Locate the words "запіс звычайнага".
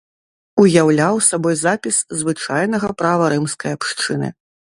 1.65-2.87